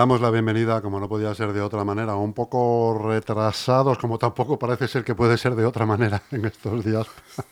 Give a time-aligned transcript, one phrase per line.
[0.00, 4.58] Damos la bienvenida, como no podía ser de otra manera, un poco retrasados, como tampoco
[4.58, 7.06] parece ser que puede ser de otra manera en estos días,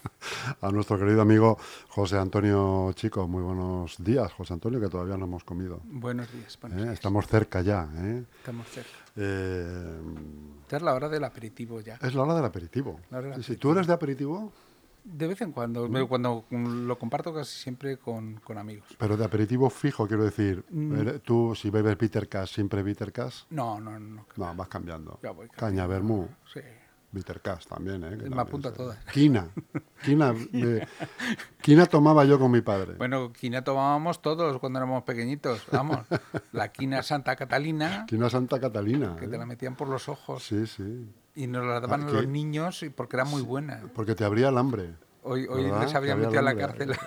[0.62, 1.58] a nuestro querido amigo
[1.88, 3.28] José Antonio Chico.
[3.28, 5.82] Muy buenos días, José Antonio, que todavía no hemos comido.
[5.84, 6.58] Buenos días.
[6.58, 6.82] Buenos ¿Eh?
[6.84, 6.94] días.
[6.94, 7.86] Estamos cerca ya.
[7.98, 8.24] ¿eh?
[8.38, 8.96] Estamos cerca.
[9.16, 10.00] Eh,
[10.70, 11.98] es la hora del aperitivo ya.
[12.00, 12.98] es la hora del aperitivo.
[13.10, 13.58] La hora del Sí, sí.
[13.58, 14.54] ¿Tú eres de aperitivo?
[15.04, 18.88] De vez en cuando, cuando lo comparto casi siempre con, con amigos.
[18.98, 20.64] Pero de aperitivo fijo, quiero decir.
[20.70, 21.18] Mm.
[21.24, 21.96] Tú, si bebes
[22.28, 23.44] cash, siempre bitter cash.
[23.50, 24.26] No, no, no.
[24.36, 25.18] No, vas cambiando.
[25.22, 26.28] Ya voy Caña vermú.
[26.52, 26.60] Sí.
[27.10, 28.10] Bitter cash también, ¿eh?
[28.10, 28.98] que Me también apunto a se- todas.
[29.12, 29.48] Quina.
[30.04, 30.86] Quina, eh,
[31.62, 32.94] quina tomaba yo con mi padre.
[32.94, 35.62] Bueno, quina tomábamos todos cuando éramos pequeñitos.
[35.72, 36.00] Vamos,
[36.52, 39.16] la quina Santa Catalina, Quina Santa Catalina.
[39.18, 39.28] que ¿eh?
[39.28, 41.10] te la metían por los ojos Sí, sí.
[41.34, 43.82] y nos la daban Ah, a los niños porque era muy buena.
[43.94, 44.94] Porque te abría el hambre.
[45.22, 46.92] Hoy, hoy les habrían metido a la cárcel.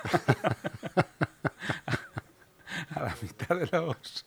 [2.94, 4.26] a la mitad de los.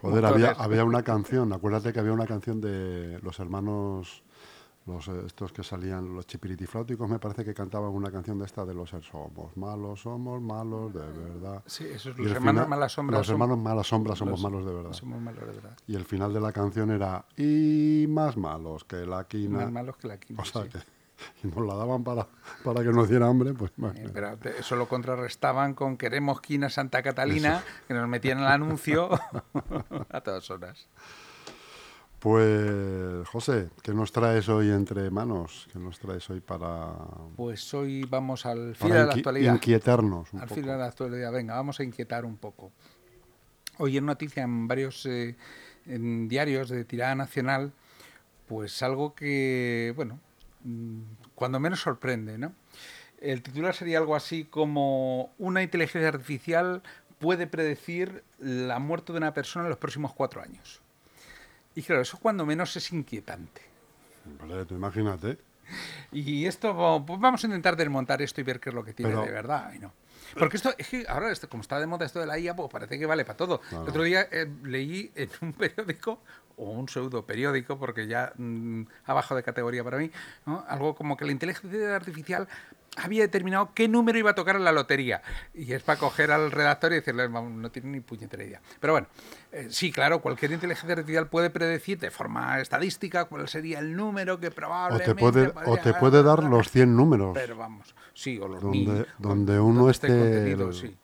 [0.00, 1.52] Joder, había, había una canción.
[1.52, 4.22] Acuérdate que había una canción de los hermanos.
[4.90, 8.64] Los, eh, estos que salían, los chipiritifláuticos, me parece que cantaban una canción de esta
[8.64, 11.62] de los somos malos, somos malos, de verdad.
[11.66, 13.20] Sí, esos Y los hermanos malas sombras.
[13.20, 14.92] Los hermanos malas sombras somos los- malos de verdad.
[14.92, 15.76] Somos malos de verdad.
[15.86, 19.58] Y el final de la canción era y más malos que la quina.
[19.60, 20.42] Más malos que la quina.
[20.42, 20.68] o sea sí.
[20.70, 20.78] que
[21.44, 22.26] y nos la daban para,
[22.64, 23.94] para que nos diera hambre, pues bueno.
[24.00, 29.10] Eh, Pero eso lo contrarrestaban con queremos quina Santa Catalina, que nos metían el anuncio
[30.10, 30.88] a todas horas.
[32.20, 35.66] Pues José, ¿qué nos traes hoy entre manos?
[35.72, 36.92] ¿Qué nos traes hoy para,
[37.34, 39.54] Pues hoy vamos al filo de la actualidad.
[39.54, 42.72] inquietarnos un Al filo de la actualidad, venga, vamos a inquietar un poco.
[43.78, 45.34] Hoy en noticia en varios eh,
[45.86, 47.72] en diarios de tirada nacional,
[48.46, 50.20] pues algo que, bueno,
[50.64, 51.00] mm,
[51.34, 52.52] cuando menos sorprende, ¿no?
[53.22, 56.82] El titular sería algo así como una inteligencia artificial
[57.18, 60.82] puede predecir la muerte de una persona en los próximos cuatro años.
[61.74, 63.62] Y claro, eso cuando menos es inquietante.
[64.40, 65.38] Vale, tú imagínate.
[66.12, 69.12] Y esto, pues vamos a intentar desmontar esto y ver qué es lo que tiene
[69.12, 69.92] Pero- de verdad y no.
[70.38, 72.68] Porque esto, es que ahora, esto, como está de moda esto de la IA, pues
[72.70, 73.60] parece que vale para todo.
[73.62, 73.82] Claro.
[73.84, 76.22] El otro día eh, leí en un periódico,
[76.60, 80.10] o un pseudo periódico, porque ya mm, ha bajado de categoría para mí,
[80.46, 80.62] ¿no?
[80.68, 82.46] algo como que la inteligencia artificial
[82.96, 85.22] había determinado qué número iba a tocar en la lotería.
[85.54, 88.60] Y es para coger al redactor y decirle, "Vamos, no tiene ni puñetera idea.
[88.80, 89.06] Pero bueno,
[89.52, 94.38] eh, sí, claro, cualquier inteligencia artificial puede predecir de forma estadística cuál sería el número
[94.40, 95.14] que O probablemente...
[95.14, 97.30] te puede, o te puede dar los 100 números.
[97.32, 100.96] Pero vamos, sí, o los Donde- mil, donde uno esté el- sí.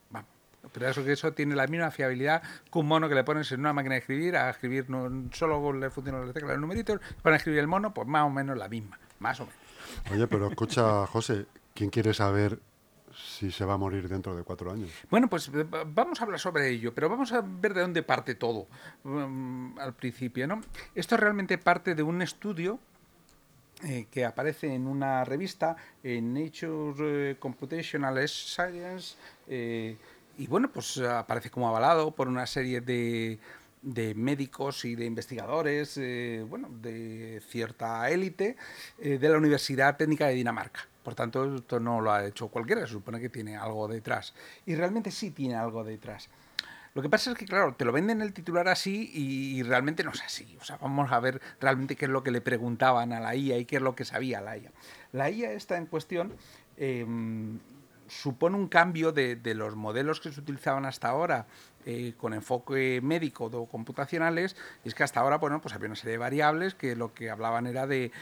[0.76, 3.60] Pero eso que eso tiene la misma fiabilidad que un mono que le pones en
[3.60, 7.36] una máquina de escribir, a escribir no, solo le funcionan las teclas, los numeritos, para
[7.36, 9.58] escribir el mono, pues más o menos la misma, más o menos.
[10.12, 12.58] Oye, pero escucha, José, ¿quién quiere saber
[13.14, 14.90] si se va a morir dentro de cuatro años?
[15.08, 18.02] Bueno, pues eh, va- vamos a hablar sobre ello, pero vamos a ver de dónde
[18.02, 18.66] parte todo
[19.04, 20.60] mm, al principio, ¿no?
[20.94, 22.78] Esto realmente parte de un estudio
[23.84, 29.16] eh, que aparece en una revista, en Nature eh, Computational Science,
[29.46, 29.96] eh,
[30.38, 33.38] y bueno, pues aparece como avalado por una serie de,
[33.82, 38.56] de médicos y de investigadores, eh, bueno, de cierta élite
[38.98, 40.88] eh, de la Universidad Técnica de Dinamarca.
[41.02, 44.34] Por tanto, esto no lo ha hecho cualquiera, se supone que tiene algo detrás.
[44.66, 46.28] Y realmente sí tiene algo detrás.
[46.94, 50.02] Lo que pasa es que, claro, te lo venden el titular así y, y realmente
[50.02, 50.56] no es así.
[50.60, 53.58] O sea, vamos a ver realmente qué es lo que le preguntaban a la IA
[53.58, 54.72] y qué es lo que sabía la IA.
[55.12, 56.32] La IA esta en cuestión
[56.76, 57.06] eh,
[58.08, 61.46] supone un cambio de, los modelos que se utilizaban hasta ahora
[61.84, 64.56] eh, con enfoque médico o computacionales.
[64.84, 67.30] Y es que hasta ahora, bueno, pues había una serie de variables que lo que
[67.30, 68.12] hablaban era de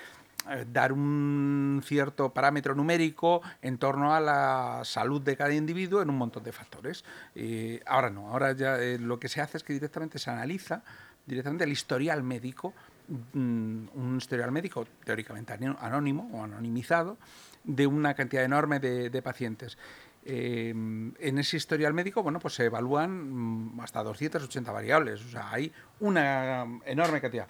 [0.50, 6.11] eh, dar un cierto parámetro numérico en torno a la salud de cada individuo en
[6.11, 7.05] un montón de factores.
[7.35, 10.82] Eh, ahora no, ahora ya lo que se hace es que directamente se analiza
[11.26, 12.75] directamente el historial médico,
[13.09, 17.19] un historial médico teóricamente anónimo o anonimizado,
[17.65, 19.79] de una cantidad enorme de, de pacientes.
[20.27, 25.51] Eh, en ese historial médico, bueno, pues se evalúan mm, hasta 280 variables, o sea,
[25.53, 25.71] hay
[26.01, 27.47] una enorme cantidad.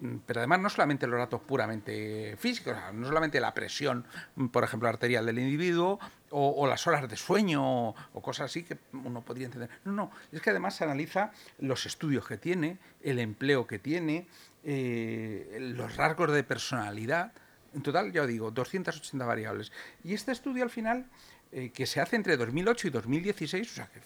[0.00, 4.06] Mm, Pero además no solamente los datos puramente físicos, o sea, no solamente la presión,
[4.36, 5.98] mm, por ejemplo, arterial del individuo,
[6.30, 9.68] o, o las horas de sueño, o, o cosas así que uno podría entender.
[9.84, 14.26] No, no, es que además se analiza los estudios que tiene, el empleo que tiene,
[14.68, 17.32] eh, los rasgos de personalidad.
[17.72, 19.70] En total, ya os digo, 280 variables.
[20.02, 21.06] Y este estudio al final,
[21.52, 24.00] eh, que se hace entre 2008 y 2016, o sea que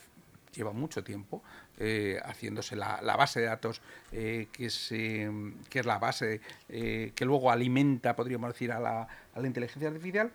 [0.53, 1.43] lleva mucho tiempo
[1.79, 3.81] eh, haciéndose la, base de datos
[4.11, 5.31] que, es, eh,
[5.71, 10.31] que es la base que luego alimenta, podríamos decir, a la, a la inteligencia artificial,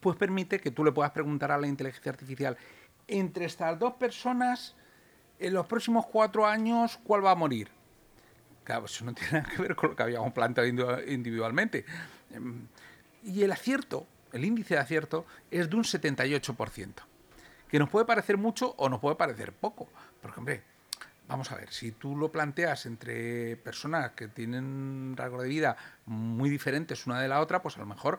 [0.00, 2.56] pues permite que tú le puedas preguntar a la inteligencia artificial
[3.08, 4.76] entre estas dos personas
[5.38, 7.77] en los próximos cuatro años, ¿cuál va a morir?
[8.68, 11.86] Claro, eso no tiene nada que ver con lo que habíamos planteado individualmente.
[12.30, 12.66] Em,
[13.24, 16.92] y el acierto, el índice de acierto, es de un 78%,
[17.66, 19.88] que nos puede parecer mucho o nos puede parecer poco.
[20.20, 20.62] Porque, hombre,
[21.26, 26.50] vamos a ver, si tú lo planteas entre personas que tienen rasgos de vida muy
[26.50, 28.18] diferentes una de la otra, pues a lo mejor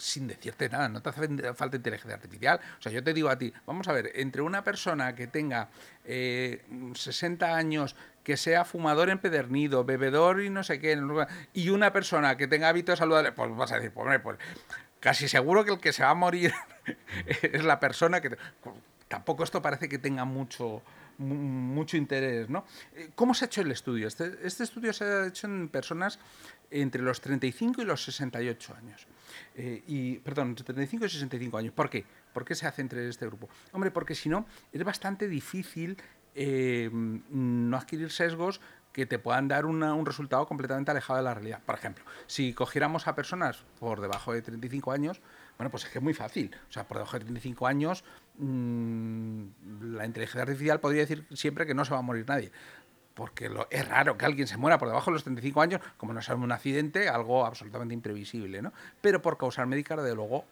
[0.00, 2.60] sin decirte nada, no te hace falta inteligencia artificial.
[2.78, 5.68] O sea, yo te digo a ti, vamos a ver, entre una persona que tenga
[6.04, 7.94] 60 eh, años,
[8.24, 10.98] que sea fumador empedernido, bebedor y no sé qué,
[11.52, 14.38] y una persona que tenga hábitos saludables, pues vas a decir, pues, pues
[15.00, 16.52] casi seguro que el que se va a morir
[17.42, 18.36] es la persona que...
[19.08, 20.82] Tampoco esto parece que tenga mucho
[21.20, 22.64] mucho interés, ¿no?
[22.94, 24.08] Eh, ¿Cómo se ha hecho el estudio?
[24.08, 26.18] Este, este, estudio se ha hecho en personas
[26.70, 29.06] entre los 35 y los 68 años.
[29.54, 31.72] Eh, y, perdón, 35 y 65 años.
[31.72, 32.04] ¿Por qué?
[32.32, 33.48] ¿Por qué se hace entre este grupo?
[33.72, 35.96] Hombre, porque si no, es bastante difícil
[36.34, 38.60] eh, no adquirir sesgos
[38.92, 41.60] que te puedan dar un resultado completamente alejado de la realidad.
[41.64, 45.20] Por ejemplo, si cogiéramos a personas por debajo de 35 años,
[45.60, 46.56] bueno, pues es que es muy fácil.
[46.70, 48.02] O sea, por debajo de 35 años,
[48.38, 49.42] mmm,
[49.92, 52.50] la inteligencia artificial podría decir siempre que no se va a morir nadie.
[53.12, 56.14] Porque lo, es raro que alguien se muera por debajo de los 35 años, como
[56.14, 58.72] no sea un accidente, algo absolutamente imprevisible, ¿no?
[59.02, 60.46] Pero por causar médica, de luego,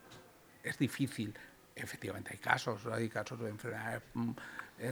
[0.63, 1.35] es difícil.
[1.75, 4.33] Efectivamente, hay casos, hay casos de enfermedades mm,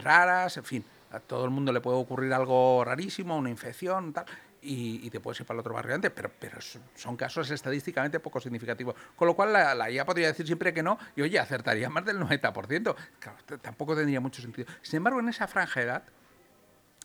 [0.01, 4.25] raras, en fin, a todo el mundo le puede ocurrir algo rarísimo, una infección, tal
[4.67, 6.59] y, te puedes ir para el otro barrio antes, pero, pero
[6.95, 8.95] son casos estadísticamente poco significativos.
[9.15, 12.03] Con lo cual la, la IA podría decir siempre que no y oye, acertaría más
[12.05, 12.95] del 90%.
[13.19, 14.67] Claro, tampoco tendría mucho sentido.
[14.81, 16.03] Sin embargo, en esa franja de edad,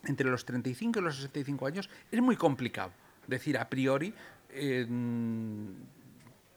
[0.04, 2.92] entre los 35 y los 65 años, es muy complicado
[3.28, 4.12] decir a priori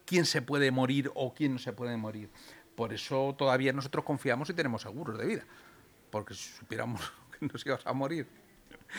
[0.04, 2.30] quién se puede morir o quién no se puede morir.
[2.74, 5.44] Por eso todavía nosotros confiamos y tenemos seguros de vida.
[6.10, 7.00] Porque si supiéramos
[7.38, 8.45] que nos íbamos a morir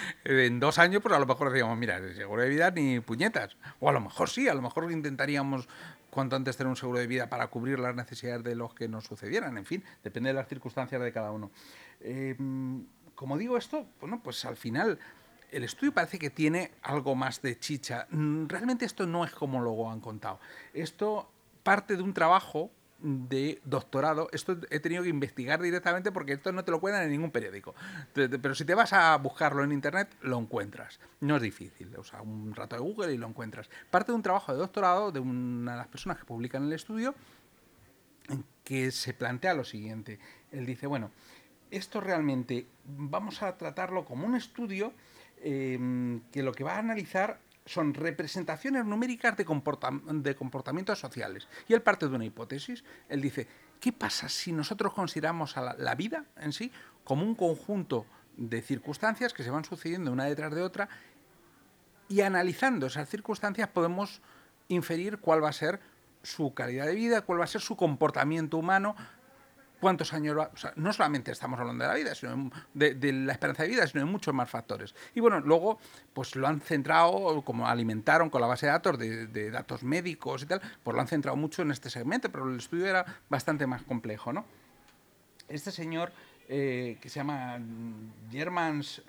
[0.25, 3.57] en dos años, pues a lo mejor decíamos, mira, seguro de vida ni puñetas.
[3.79, 5.67] O a lo mejor sí, a lo mejor intentaríamos
[6.09, 9.05] cuanto antes tener un seguro de vida para cubrir las necesidades de los que nos
[9.05, 9.57] sucedieran.
[9.57, 11.51] En fin, depende de las circunstancias de cada uno.
[12.01, 12.85] Em,
[13.15, 14.99] como digo esto, bueno, pues al final
[15.51, 18.07] el estudio parece que tiene algo más de chicha.
[18.09, 20.39] Mm, realmente esto no es como lo han contado.
[20.73, 21.29] Esto
[21.63, 24.29] parte de un trabajo de doctorado.
[24.31, 27.75] Esto he tenido que investigar directamente porque esto no te lo cuentan en ningún periódico.
[28.13, 30.99] Pero si te vas a buscarlo en internet, lo encuentras.
[31.19, 31.95] No es difícil.
[31.97, 33.69] O sea, un rato de Google y lo encuentras.
[33.89, 37.15] Parte de un trabajo de doctorado de una de las personas que publican el estudio
[38.63, 40.19] que se plantea lo siguiente.
[40.51, 41.11] Él dice, bueno,
[41.71, 44.93] esto realmente vamos a tratarlo como un estudio
[45.39, 51.47] eh, que lo que va a analizar son representaciones numéricas de, comportamientos sociales.
[51.67, 52.83] Y él parte de una hipótesis.
[53.09, 53.47] Él dice,
[53.79, 56.71] ¿qué pasa si nosotros consideramos a la, vida en sí
[57.03, 58.05] como un conjunto
[58.37, 60.87] de circunstancias que se van sucediendo una detrás de otra
[62.07, 64.21] y analizando esas circunstancias podemos
[64.69, 65.81] inferir cuál va a ser
[66.23, 68.95] su calidad de vida, cuál va a ser su comportamiento humano
[69.79, 73.69] cuántos años va, no solamente estamos hablando de la vida, sino de, la esperanza de
[73.69, 74.95] vida, sino de muchos más factores.
[75.15, 75.79] Y bueno, luego
[76.13, 80.45] pues lo han centrado, como alimentaron con la base de datos de, datos médicos y
[80.45, 83.83] tal, pues lo han centrado mucho en este segmento, pero el estudio era bastante más
[83.83, 84.45] complejo, ¿no?
[85.47, 86.11] Este señor
[86.49, 87.59] eh, que se llama
[88.31, 89.01] Germans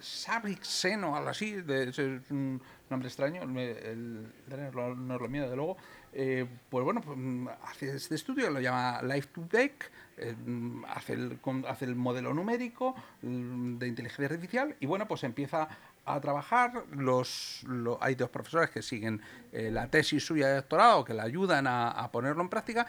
[0.00, 1.98] Sabriksen o algo así, es
[2.30, 4.30] un nombre extraño, el, el,
[4.76, 5.76] no es lo mío, de luego,
[6.18, 7.18] eh, pues bueno, pues,
[7.62, 10.34] hace este estudio, lo llama Life to Deck, eh,
[10.88, 15.68] hace, el, hace el modelo numérico mm, de inteligencia artificial y bueno, pues empieza
[16.06, 16.84] a trabajar.
[16.92, 17.66] Los,
[18.00, 19.20] hay dos profesores que siguen
[19.52, 22.86] eh, la tesis suya de doctorado, que le ayudan a, ponerlo en práctica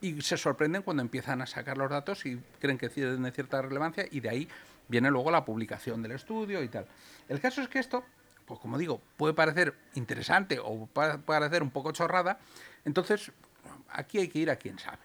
[0.00, 4.06] y se sorprenden cuando empiezan a sacar los datos y creen que tienen cierta relevancia
[4.08, 4.48] y de ahí
[4.86, 6.86] viene luego la publicación del estudio y tal.
[7.28, 8.04] El caso es que esto,
[8.46, 12.38] pues como digo, puede parecer interesante o puede parecer un poco chorrada,
[12.84, 13.32] entonces
[13.90, 14.98] aquí hay que ir a quien sabe.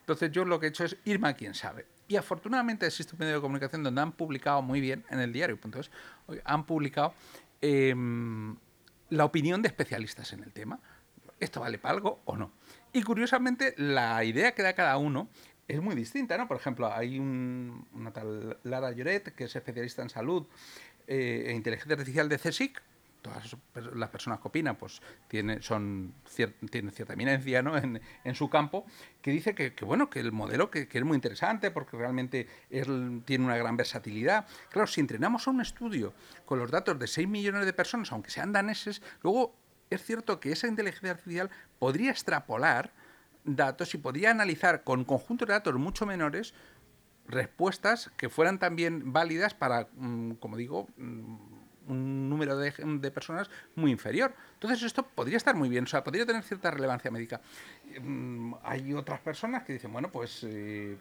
[0.00, 1.86] Entonces yo lo que he hecho es irme a quien sabe.
[2.08, 5.58] Y afortunadamente existe un medio de comunicación donde han publicado muy bien, en el diario,
[6.44, 7.12] han publicado
[7.60, 8.56] em,
[9.10, 10.80] la opinión de especialistas en el tema.
[11.38, 12.52] ¿Esto vale para algo o no?
[12.92, 15.28] Y curiosamente, la idea que da cada uno
[15.68, 16.48] es muy distinta, ¿no?
[16.48, 20.46] Por ejemplo, hay una tal Lara Lloret, que es especialista en salud
[21.06, 22.82] eh, e inteligencia artificial de CSIC,
[23.22, 23.56] todas
[23.94, 26.14] las personas que opinan pues tiene, son
[26.70, 27.76] tienen cierta eminencia ¿no?
[27.76, 28.86] en, en, su campo,
[29.20, 32.48] que dice que, bueno, que el modelo que, que, es muy interesante porque realmente
[33.24, 34.46] tiene una gran versatilidad.
[34.70, 38.30] Claro, si entrenamos a un estudio con los datos de 6 millones de personas, aunque
[38.30, 39.54] sean daneses, luego
[39.90, 42.92] es cierto que esa inteligencia artificial podría extrapolar
[43.44, 46.54] datos y podría analizar con conjuntos de datos mucho menores
[47.26, 51.57] respuestas que fueran también válidas para, mm, como digo, mm,
[51.88, 54.34] un número de, personas muy inferior.
[54.54, 57.40] Entonces esto podría estar muy bien, o sea, podría tener cierta relevancia médica.
[58.00, 60.96] Mm, hay otras personas que dicen, bueno, pues, eh,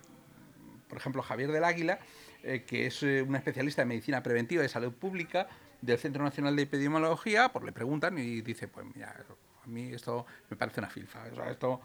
[0.88, 2.00] por ejemplo, Javier del Águila,
[2.44, 5.48] eh, que es eh, un especialista en medicina preventiva y salud pública
[5.82, 9.16] del Centro Nacional de Epidemiología, pues le preguntan y dice, pues mira,
[9.64, 11.24] a mí esto me parece una filfa.
[11.32, 11.82] O sea, esto,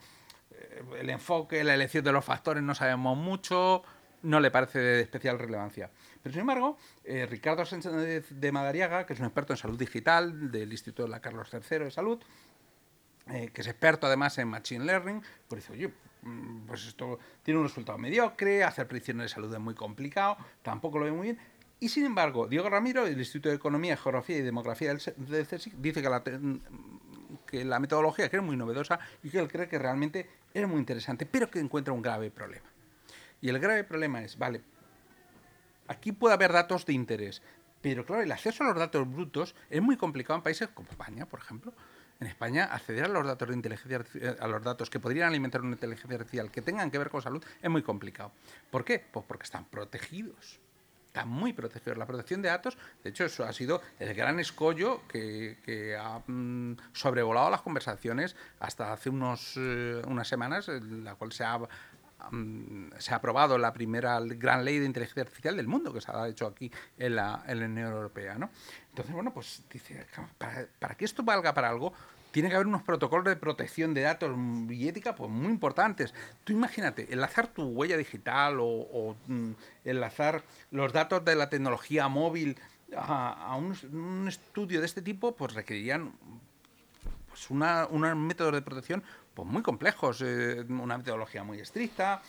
[0.98, 3.82] el enfoque, la elección de los factores no sabemos mucho,
[4.22, 5.90] no le parece de especial relevancia.
[6.22, 10.50] Pero sin embargo, eh, Ricardo Sánchez de Madariaga, que es un experto en salud digital
[10.50, 12.20] del Instituto de la Carlos III de Salud,
[13.30, 17.60] eh, que es experto además en Machine Learning, pues dice, oye, mm, pues esto tiene
[17.60, 21.38] un resultado mediocre, hacer predicciones de salud es muy complicado, tampoco lo ve muy bien.
[21.78, 26.00] Y sin embargo, Diego Ramiro, del Instituto de Economía, Geografía y Demografía del CSIC, dice
[26.00, 26.22] que la,
[27.46, 31.26] que la metodología es muy novedosa y que él cree que realmente es muy interesante,
[31.26, 32.71] pero que encuentra un grave problema.
[33.42, 34.62] Y el grave problema es, vale,
[35.88, 37.42] aquí puede haber datos de interés,
[37.82, 41.26] pero claro, el acceso a los datos brutos es muy complicado en países como España,
[41.26, 41.74] por ejemplo.
[42.20, 44.04] En España, acceder a los datos de inteligencia
[44.38, 47.44] a los datos que podrían alimentar una inteligencia artificial que tengan que ver con salud
[47.60, 48.30] es muy complicado.
[48.70, 49.00] ¿Por qué?
[49.00, 50.60] Pues porque están protegidos.
[51.08, 51.98] Están muy protegidos.
[51.98, 56.76] La protección de datos, de hecho, eso ha sido el gran escollo que, ha mm,
[56.92, 61.58] sobrevolado las conversaciones hasta hace eh, unas semanas, en la cual se ha
[62.98, 66.28] se ha aprobado la primera gran ley de inteligencia artificial del mundo que se ha
[66.28, 68.36] hecho aquí en la, en la Unión Europea.
[68.36, 68.50] ¿no?
[68.90, 70.06] Entonces, bueno, pues dice,
[70.38, 71.92] para, que esto valga para algo,
[72.30, 74.36] tiene que haber unos protocolos de protección de datos
[74.70, 76.14] y ética pues, muy importantes.
[76.44, 79.52] Tú imagínate, enlazar tu huella digital o, mm,
[79.84, 82.58] enlazar los datos de la tecnología móvil
[82.96, 86.12] a, un, un, estudio de este tipo, pues requerirían
[87.32, 92.20] pues una, unos métodos de protección pues muy complejos, eh, una metodología muy estricta.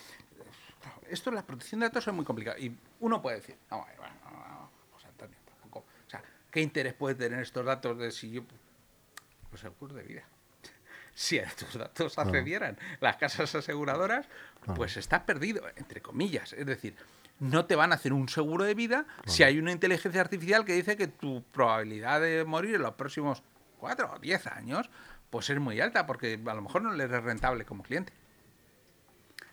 [1.09, 2.57] Esto, la protección de datos es muy complicado.
[2.57, 5.79] Y uno puede decir, no, bueno, José Antonio, tampoco.
[5.79, 8.43] O sea, ¿qué interés puede tener estos datos de si yo.
[9.49, 10.23] Pues el curso de vida.
[11.15, 14.25] Si a estos datos accedieran las casas aseguradoras,
[14.75, 16.53] pues estás perdido, entre comillas.
[16.53, 16.95] Es decir,
[17.39, 20.73] no te van a hacer un seguro de vida si hay una inteligencia artificial que
[20.73, 23.43] dice que tu probabilidad de morir en los próximos
[23.83, 24.89] cuatro o diez años
[25.29, 28.13] pues es muy alta porque a lo mejor no le es rentable como cliente.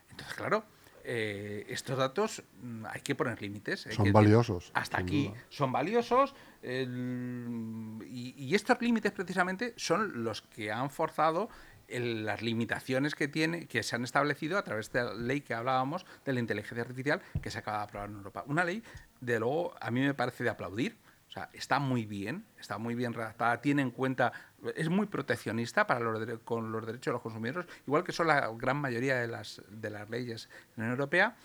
[0.09, 0.63] Entonces, claro,
[1.03, 3.89] eh, estos datos mm, hay que poner límites.
[3.91, 4.71] Son valiosos.
[4.75, 11.49] Hasta aquí son valiosos y, estos límites precisamente son los que han forzado
[11.89, 16.07] las limitaciones que tiene que se han establecido a través de la ley que hablábamos
[16.25, 18.45] de la inteligencia artificial que se acaba de aprobar en Europa.
[18.47, 18.85] Una ley,
[19.21, 20.97] de luego, a mí me parece de aplaudir
[21.31, 24.33] o sea, está muy bien, está muy bien redactada, tiene en cuenta,
[24.75, 28.51] es muy proteccionista para los con los derechos de los consumidores, igual que son la
[28.57, 31.37] gran mayoría de las, de las leyes en la Unión Europea.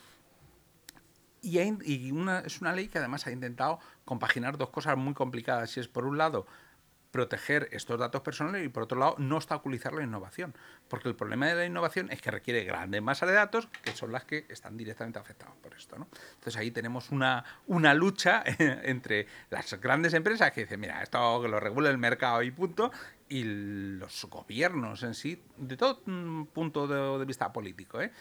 [1.43, 5.77] Y, es una ley que además ha intentado compaginar dos cosas muy complicadas.
[5.77, 6.47] Y es, por un lado,
[7.15, 10.53] proteger estos datos personales y, por otro lado, no obstaculizar la innovación.
[10.89, 14.11] Porque el problema de la innovación es que requiere grandes masas de datos, que son
[14.11, 15.97] las que están directamente afectadas por esto.
[15.97, 16.09] ¿no?
[16.33, 21.47] Entonces ahí tenemos una, una lucha entre las grandes empresas que dicen, mira, esto que
[21.47, 22.91] lo regule el mercado y punto,
[23.27, 26.01] y los gobiernos en sí, de todo
[26.53, 28.11] punto de, vista político, ¿eh?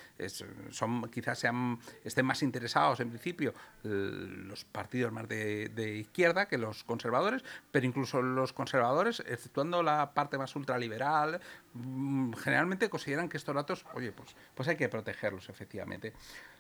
[0.70, 6.84] son quizás sean, estén más interesados en principio los partidos más de, izquierda que los
[6.84, 11.40] conservadores, pero incluso los conservadores, exceptuando la parte más ultraliberal,
[11.74, 16.14] mm, generalmente consideran que estos datos, oye, pues, pues hay que protegerlos efectivamente.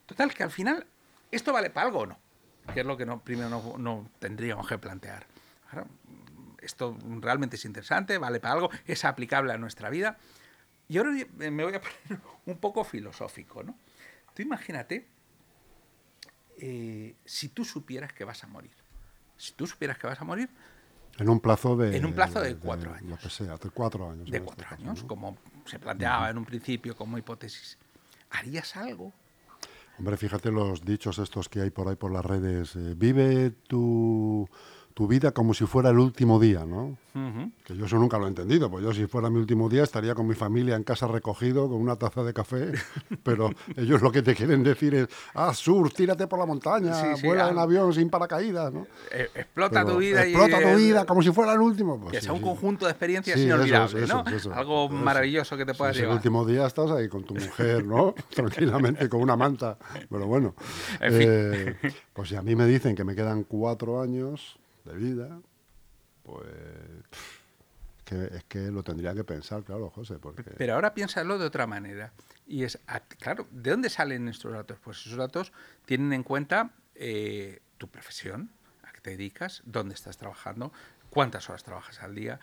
[0.04, 0.86] Total, que al final,
[1.30, 2.18] ¿esto vale para algo o no?
[2.74, 5.26] Que es lo que no, primero no, tendríamos que plantear.
[6.64, 10.18] Esto realmente es interesante, vale para algo, es aplicable a nuestra vida.
[10.88, 13.76] Y ahora me voy a poner un poco filosófico, ¿no?
[14.34, 15.06] Tú imagínate
[16.58, 18.74] eh, si tú supieras que vas a morir.
[19.36, 20.48] Si tú supieras que vas a morir.
[21.18, 21.96] En un plazo de.
[21.96, 23.10] En un plazo de, cuatro años.
[23.10, 24.30] Lo que sea, de cuatro años.
[24.30, 27.78] De cuatro este años, como se planteaba en un principio como hipótesis.
[28.30, 29.12] ¿Harías algo?
[29.98, 32.74] Hombre, fíjate los dichos estos que hay por ahí por las redes.
[32.74, 34.48] Eh, vive tu
[34.94, 36.96] tu vida como si fuera el último día, ¿no?
[37.64, 40.14] Que yo eso nunca lo he entendido, pues yo si fuera mi último día estaría
[40.14, 42.72] con mi familia en casa recogido con una taza de café,
[43.22, 47.50] pero ellos lo que te quieren decir es, ah, sur, tírate por la montaña, vuela
[47.50, 48.86] en avión sin paracaídas, ¿no?
[49.12, 50.24] Eh, explota tu vida.
[50.24, 52.00] Explota tu vida como si fuera el último.
[52.00, 54.24] Pues que sea un conjunto de experiencias inolvidables, ¿no?
[54.52, 56.10] Algo maravilloso que te pueda llevar.
[56.10, 58.14] El último día estás ahí con tu mujer, ¿no?
[58.34, 59.76] Tranquilamente, con una manta,
[60.08, 60.54] pero bueno.
[61.00, 61.74] Eh,
[62.12, 65.40] pues si a mí me dicen que me quedan cuatro años de vida,
[66.22, 66.46] pues
[68.04, 70.18] que, es que lo tendría que pensar, claro, José.
[70.18, 70.42] Porque...
[70.42, 72.12] Pero ahora piénsalo de otra manera.
[72.46, 72.78] Y es,
[73.18, 74.78] claro, ¿de dónde salen estos datos?
[74.82, 75.52] Pues esos datos
[75.86, 78.50] tienen en cuenta eh, tu profesión,
[78.82, 80.72] a qué te dedicas, dónde estás trabajando,
[81.10, 82.40] cuántas horas trabajas al día.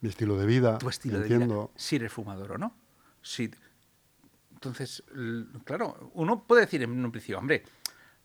[0.00, 0.78] Mi estilo de vida.
[0.78, 1.68] Tu estilo de vida.
[1.76, 2.76] Si eres fumador o no.
[3.22, 3.50] Si,
[4.52, 5.02] entonces,
[5.64, 7.62] claro, uno puede decir en un principio, hombre,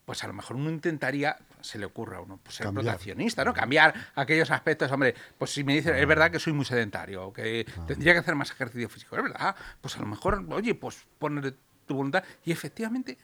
[0.06, 3.54] pues a lo mejor uno intentaría, se le ocurra a uno, pues ser proteccionista, ¿no?
[3.54, 7.66] Cambiar aquellos aspectos, hombre, pues si me dice, es verdad que soy muy sedentario, que
[7.88, 11.56] tendría que hacer más ejercicio físico, es verdad, pues a lo mejor, oye, pues poner
[11.86, 13.18] tu voluntad, y efectivamente,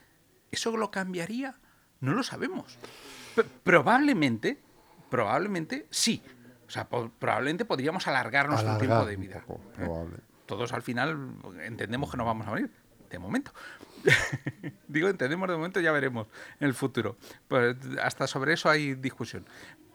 [0.52, 1.56] ¿eso lo cambiaría?
[2.00, 2.78] No lo sabemos.
[3.64, 4.60] probablemente,
[5.10, 6.24] probablemente sí.
[6.68, 9.44] O sea, probablemente podríamos alargar nuestro tiempo de vida.
[9.80, 9.88] ¿eh?
[10.46, 12.70] Todos al final entendemos que no vamos a morir
[13.10, 13.54] de momento.
[14.88, 16.28] Digo, entendemos de momento, ya veremos
[16.60, 17.18] en el futuro.
[17.48, 19.46] Pues hasta sobre eso hay discusión.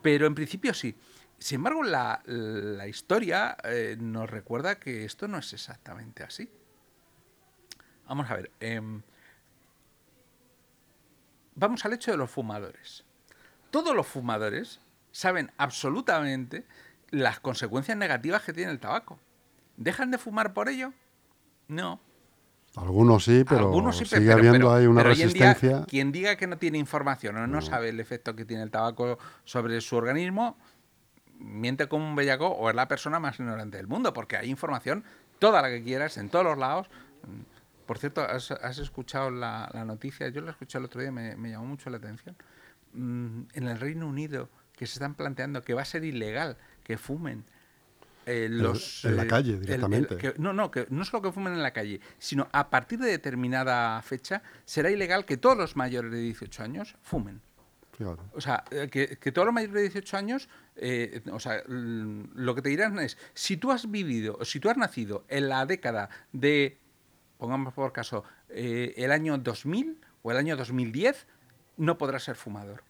[0.01, 0.95] Pero en principio sí.
[1.39, 6.49] Sin embargo, la, historia eh, nos recuerda que esto no es exactamente así.
[8.07, 8.51] Vamos a ver.
[8.59, 9.01] Em,
[11.55, 13.03] vamos al hecho de los fumadores.
[13.71, 14.79] Todos los fumadores
[15.11, 16.65] saben absolutamente
[17.09, 19.19] las consecuencias negativas que tiene el tabaco.
[19.77, 20.93] ¿Dejan de fumar por ello?
[21.67, 21.99] No.
[22.75, 25.85] Algunos sí, pero sigue habiendo ahí una resistencia.
[25.87, 29.19] quien diga que no tiene información o no, sabe el efecto que tiene el tabaco
[29.43, 30.57] sobre su organismo,
[31.37, 35.03] miente como un bellaco o es la persona más ignorante del mundo, porque hay información
[35.37, 36.87] toda la que quieras, en todos los lados.
[37.85, 40.29] Por cierto, ¿has, escuchado la, noticia?
[40.29, 42.35] Yo la escuché el otro día, me, me llamó mucho la atención.
[42.93, 46.97] Mm, en el Reino Unido, que se están planteando que va a ser ilegal que
[46.97, 47.43] fumen
[48.25, 50.33] eh, los, en la eh, calle directamente.
[50.37, 54.01] no, no, que no solo que fumen en la calle, sino a partir de determinada
[54.01, 57.41] fecha será ilegal que todos los mayores de 18 años fumen.
[58.33, 60.49] O sea, eh, que, todos los mayores de 18 años,
[61.31, 65.25] o sea, lo que te dirán es, si tú has vivido, si tú has nacido
[65.29, 66.79] en la década de,
[67.37, 71.27] pongamos por caso, el año 2000 o el año 2010,
[71.77, 72.83] no podrás ser fumador.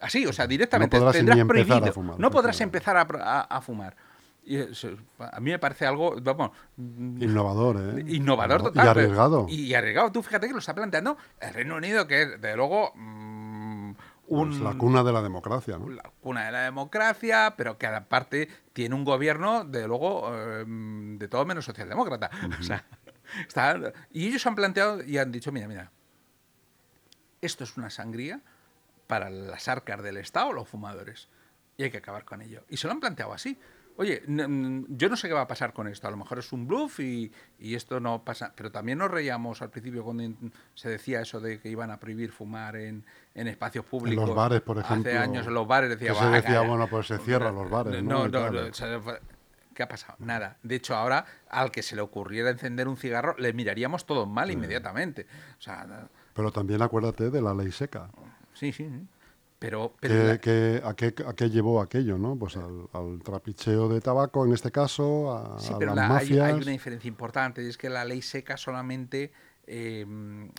[0.00, 1.92] Así, o sea, directamente no tendrás prohibido.
[1.92, 3.96] Fumar, no podrás empezar a, fumar.
[4.44, 6.50] Y a mí me parece algo, vamos...
[6.76, 8.04] Innovador, ¿eh?
[8.08, 8.84] Innovador total.
[8.84, 9.46] Y arriesgado.
[9.48, 10.12] Y, arriesgado.
[10.12, 12.92] Tú fíjate que lo está planteando el Reino Unido, que es, de luego...
[12.94, 13.94] Mm,
[14.26, 15.88] un, la cuna de la democracia, ¿no?
[15.90, 21.28] La cuna de la democracia, pero que aparte tiene un gobierno, de luego, em, de
[21.28, 22.30] todo menos socialdemócrata.
[22.60, 22.84] o sea,
[24.12, 25.90] y ellos han planteado y han dicho, mira, mira,
[27.40, 28.40] esto es una sangría,
[29.06, 31.28] para las arcas del Estado, los fumadores.
[31.76, 32.64] Y hay que acabar con ello.
[32.68, 33.58] Y se lo han planteado así.
[33.96, 36.08] Oye, yo no sé qué va a pasar con esto.
[36.08, 38.52] A lo mejor es un bluff y, esto no pasa.
[38.56, 40.24] Pero también nos reíamos al principio cuando
[40.74, 44.22] se decía eso de que iban a prohibir fumar en, espacios públicos.
[44.22, 45.10] En los bares, por ejemplo.
[45.10, 48.02] Hace años en los bares decía, se decía, bueno, pues se cierran los bares.
[48.02, 48.70] No, no, no,
[49.74, 50.16] ¿Qué ha pasado?
[50.20, 50.56] Nada.
[50.62, 54.50] De hecho, ahora al que se le ocurriera encender un cigarro, le miraríamos todos mal
[54.50, 55.26] inmediatamente.
[55.58, 58.10] O sea, pero también acuérdate de la ley seca.
[58.54, 58.88] Sí, sí.
[59.58, 62.18] Pero, a, qué, llevó aquello?
[62.18, 62.36] ¿no?
[62.36, 66.46] Pues al, trapicheo de tabaco, en este caso, a, sí, pero las mafias.
[66.46, 69.32] Hay, una diferencia importante, y es que la ley seca solamente
[69.66, 70.04] eh,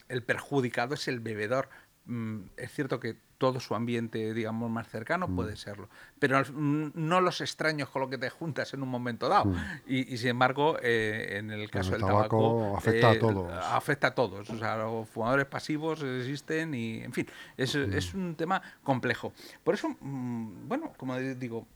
[0.10, 1.69] el perjudicado es el bebedor.
[2.05, 5.57] Mm, es cierto que todo su ambiente, digamos, más cercano puede mm.
[5.57, 5.89] serlo.
[6.19, 9.45] Pero no los extraños con lo que te juntas en un momento dado.
[9.45, 9.57] Mm.
[9.87, 13.51] Y, sin embargo, eh, en el caso del tabaco, afecta a eh, todos.
[13.51, 14.49] Afecta a todos.
[14.49, 19.33] O sea, los fumadores pasivos existen y, en fin, es, es un tema complejo.
[19.63, 21.67] Por eso, mm, bueno, como digo,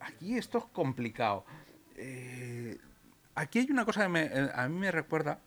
[0.00, 1.44] aquí esto es complicado.
[1.96, 2.78] Eh,
[3.34, 5.38] aquí hay una cosa que a mí me recuerda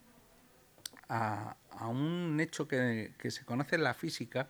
[1.10, 1.56] a,
[1.90, 4.50] un hecho que, que se conoce en la física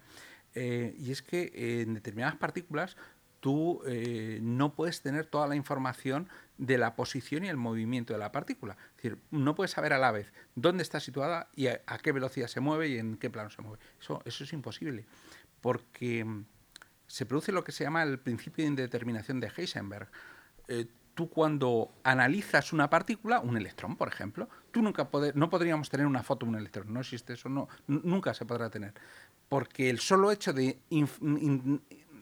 [0.56, 2.98] eh, y es que en determinadas partículas
[3.40, 8.20] tú eh, no puedes tener toda la información de la posición y el movimiento de
[8.20, 8.76] la partícula.
[8.90, 12.48] Es decir, no puedes saber a la vez dónde está situada y a, qué velocidad
[12.48, 13.78] se mueve y en qué plano se mueve.
[14.02, 15.06] Eso, eso es imposible,
[15.62, 16.46] porque mm,
[17.06, 20.10] se produce lo que se llama el principio de indeterminación de Heisenberg.
[20.68, 26.06] Eh, tú cuando analizas una partícula, un electrón, por ejemplo, tú nunca no podríamos tener
[26.06, 28.94] una foto de un electrón, no existe eso, no, nunca se podrá tener
[29.50, 30.78] porque el solo hecho de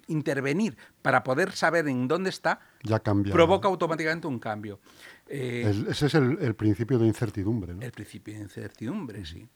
[0.08, 4.80] intervenir para poder saber en dónde está ya provoca automáticamente un cambio.
[5.28, 7.74] Eh, ese es el, principio de incertidumbre.
[7.74, 7.82] ¿no?
[7.82, 9.48] El principio de incertidumbre, sí.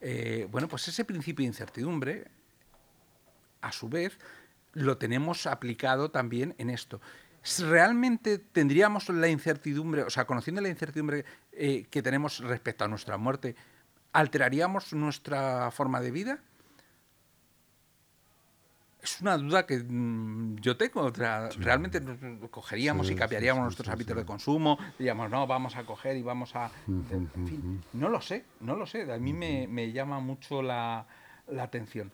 [0.00, 2.30] Eh, bueno, pues ese principio de incertidumbre,
[3.62, 4.18] a su vez,
[4.74, 7.00] lo tenemos aplicado también en esto.
[7.60, 13.16] ¿Realmente tendríamos la incertidumbre, o sea, conociendo la incertidumbre eh, que tenemos respecto a nuestra
[13.18, 13.54] muerte,
[14.12, 16.38] alteraríamos nuestra forma de vida?
[19.04, 21.10] es una duda que mm, yo tengo.
[21.10, 22.00] Realmente
[22.50, 26.70] cogeríamos y cambiaríamos nuestros hábitos de consumo, diríamos, no, vamos a coger y vamos a...
[26.88, 29.12] en fin, no lo sé, no lo sé.
[29.12, 31.06] A mí me, llama mucho la,
[31.58, 32.12] atención.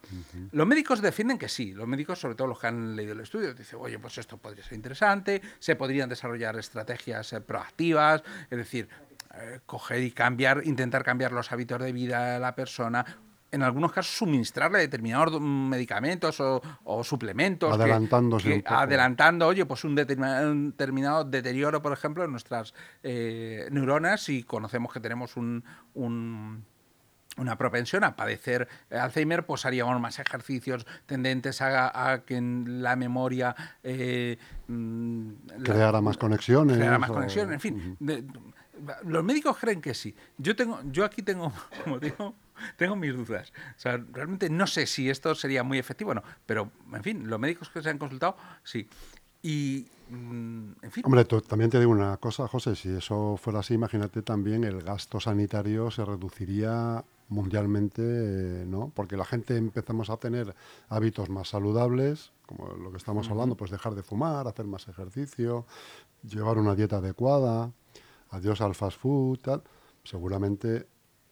[0.53, 3.55] Los médicos defienden que sí, los médicos, sobre todo los que han leído el estudio,
[3.55, 8.89] dicen, oye, pues esto podría ser interesante, se podrían desarrollar estrategias eh, proactivas, es decir,
[9.35, 13.05] eh, coger y cambiar, intentar cambiar los hábitos de vida de la persona,
[13.53, 17.73] en algunos casos suministrarle determinados medicamentos o, suplementos.
[17.73, 18.63] Adelantándose.
[18.67, 25.01] adelantando, oye, pues un determinado, deterioro, por ejemplo, en nuestras eh, neuronas si conocemos que
[25.01, 25.65] tenemos un,
[27.37, 33.55] una propensión a padecer Alzheimer, pues haríamos más ejercicios tendentes a, que en la memoria...
[33.83, 34.39] Eh,
[34.69, 35.31] mm,
[35.63, 36.77] creara más conexiones.
[36.77, 37.99] Creara más conexiones, en fin.
[39.05, 40.15] los médicos creen que sí.
[40.39, 41.53] Yo, tengo, yo aquí tengo,
[41.85, 42.35] como digo
[42.77, 43.53] tengo mis dudas.
[43.77, 47.29] O sea, realmente no sé si esto sería muy efectivo o no, pero, en fin,
[47.29, 48.89] los médicos que se han consultado, sí.
[49.43, 51.05] Y, mm, en fin.
[51.07, 55.21] Hombre, también te digo una cosa, José, si eso fuera así, imagínate también el gasto
[55.21, 58.93] sanitario se reduciría mundialmente, ¿no?
[58.95, 60.55] Porque la gente empezamos a tener
[60.89, 65.65] hábitos más saludables, como lo que estamos hablando, pues dejar de fumar, hacer más ejercicio,
[66.23, 67.73] llevar una dieta adecuada,
[68.31, 69.63] adiós al fast food, tal.
[70.05, 70.87] Seguramente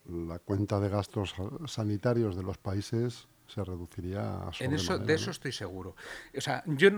[0.06, 1.34] la cuenta de gastos
[1.66, 5.96] sanitarios de los países se reduciría a en eso De eso estoy seguro.
[6.36, 6.90] O sea, yo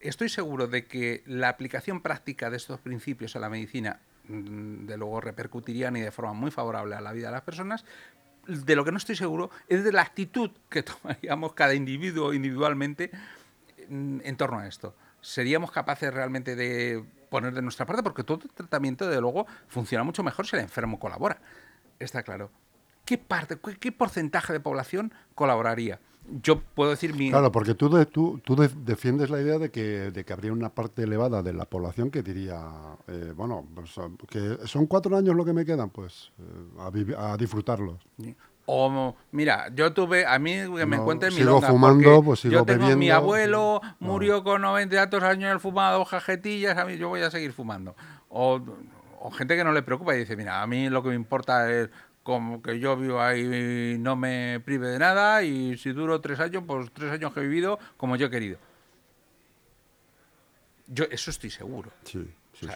[0.00, 4.96] estoy seguro de que la aplicación práctica de estos principios a la medicina, mm, de
[4.96, 7.84] luego, repercutirían y de forma muy favorable a la vida de las personas.
[8.46, 13.10] De lo que no estoy seguro es de la actitud que tomaríamos cada individuo individualmente
[13.88, 14.94] mm, en torno a esto.
[15.20, 18.02] ¿Seríamos capaces realmente de poner de nuestra parte?
[18.02, 21.38] Porque todo el tratamiento, de luego, funciona mucho mejor si el enfermo colabora
[21.98, 22.50] está claro.
[23.06, 26.00] ¿Qué parte, qué, porcentaje de población colaboraría?
[26.42, 27.30] Yo puedo decir mi...
[27.30, 31.04] Claro, porque tú, tú, tú defiendes la idea de que, de que habría una parte
[31.04, 32.60] elevada de la población que diría,
[33.06, 33.94] eh, bueno, pues,
[34.28, 38.04] que son cuatro años lo que me quedan, pues eh, a, disfrutarlos.
[38.66, 42.64] O, mira, yo tuve, a mí que me cuenten mi Sigo fumando, pues sigo yo
[42.64, 47.20] tengo, Mi abuelo murió con 90 y años, él fumado jajetillas, a mí yo voy
[47.20, 47.94] a seguir fumando.
[48.28, 48.60] O
[49.26, 51.70] o gente que no le preocupa y dice, mira, a mí lo que me importa
[51.72, 51.90] es
[52.26, 56.40] como que yo vivo ahí y no me prive de nada y si duro tres
[56.40, 58.58] años, pues tres años que he vivido como yo he querido.
[60.88, 61.92] Yo eso estoy seguro.
[62.02, 62.28] Sí.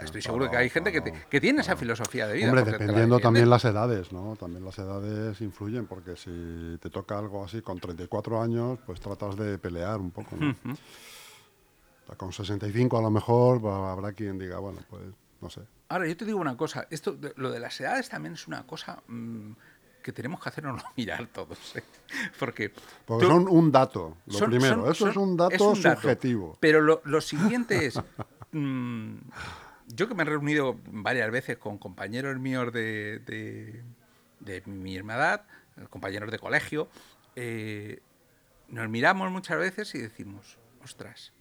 [0.03, 2.47] estoy seguro de que hay gente que, tiene esa filosofía de vida.
[2.47, 4.37] Hombre, dependiendo también las edades, ¿no?
[4.37, 9.37] También las edades influyen, porque si te toca algo así con 34 años, pues tratas
[9.37, 10.55] de pelear un poco, ¿no?
[12.17, 15.03] Con 65 a lo mejor habrá quien diga, bueno, pues
[15.41, 15.63] no sé.
[15.89, 19.03] Ahora, yo te digo una cosa, esto, lo de las edades también es una cosa
[19.07, 19.53] mm,
[20.03, 21.77] que tenemos que hacernos mirar todos.
[21.77, 21.83] ¿eh?
[22.39, 22.73] Porque,
[23.07, 24.91] son un dato, lo primero.
[24.91, 26.57] Eso es un dato subjetivo.
[26.61, 28.01] pero lo, siguiente es.
[28.53, 29.19] Mm,
[29.95, 33.21] yo que me he reunido varias veces con compañeros míos de,
[34.41, 35.45] de, mi misma edad,
[35.89, 36.89] compañeros de colegio,
[37.37, 38.01] eh,
[38.67, 41.33] nos miramos muchas veces y decimos, ostras,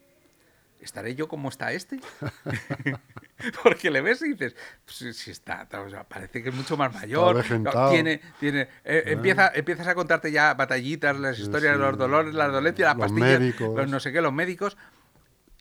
[0.82, 2.00] ¿estaré yo como está este?
[3.63, 5.68] Porque le ves y dices, pues, si está,
[6.08, 7.44] parece que es mucho más mayor.
[7.89, 9.10] tiene, tiene, eh, ah.
[9.12, 13.89] empieza, empiezas a contarte ya batallitas, las historias los dolores, las dolencias, las pastillas, los
[13.89, 14.78] no sé qué, los médicos.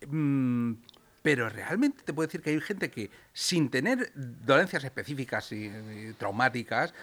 [0.07, 0.75] Mm,
[1.23, 5.71] pero realmente te puedo decir que hay gente que sin tener dolencias específicas y,
[6.17, 6.95] traumáticas,